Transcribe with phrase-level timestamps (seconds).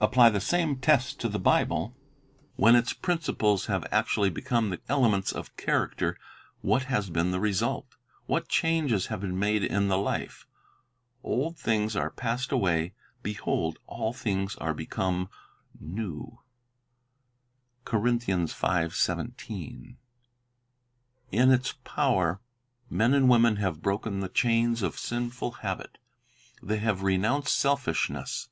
[0.00, 1.94] Apply the same test to the Bible:
[2.56, 6.16] when its principles have actually, become the elements of character,
[6.62, 7.96] what has been the result?
[8.24, 10.46] what changes have been made in the life?—
[11.22, 15.28] "Old Tested by tliincfs are passed away; behold, all things are become
[15.74, 15.96] Experience.
[15.98, 16.38] new."
[17.90, 18.20] 1
[21.30, 22.40] In its power,
[22.88, 25.98] men and women have broken the chains of sinful habit.
[26.62, 28.48] They have renounced selfish ness.